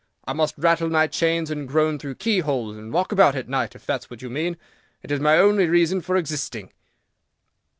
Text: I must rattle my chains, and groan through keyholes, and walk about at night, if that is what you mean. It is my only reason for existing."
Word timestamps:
I 0.25 0.33
must 0.33 0.57
rattle 0.57 0.89
my 0.89 1.05
chains, 1.05 1.51
and 1.51 1.67
groan 1.67 1.99
through 1.99 2.15
keyholes, 2.15 2.75
and 2.75 2.91
walk 2.91 3.11
about 3.11 3.35
at 3.35 3.47
night, 3.47 3.75
if 3.75 3.85
that 3.85 4.01
is 4.01 4.09
what 4.09 4.23
you 4.23 4.31
mean. 4.31 4.57
It 5.03 5.11
is 5.11 5.19
my 5.19 5.37
only 5.37 5.67
reason 5.67 6.01
for 6.01 6.15
existing." 6.17 6.71